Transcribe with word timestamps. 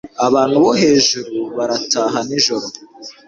Abantu 0.27 0.55
bo 0.63 0.71
hejuru 0.81 1.35
barataha 1.55 2.19
nijoro. 2.27 2.65